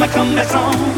[0.00, 0.97] I sing my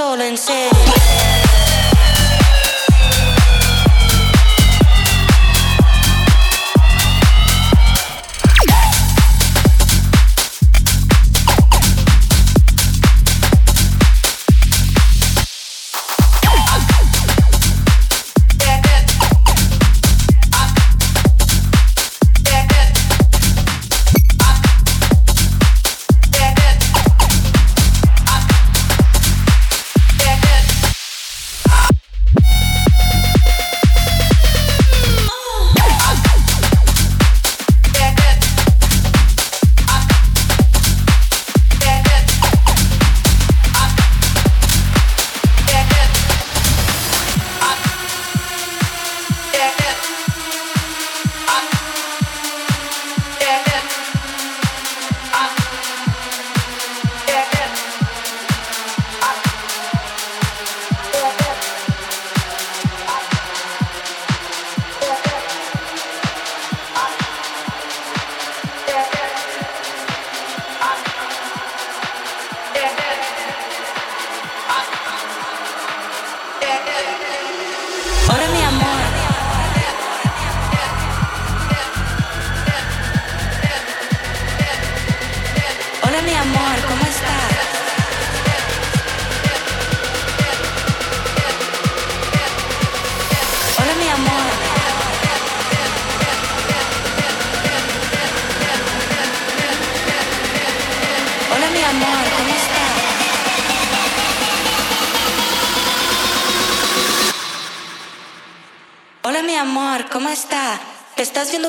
[0.00, 0.67] en serio.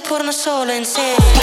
[0.09, 1.38] porno solo in serie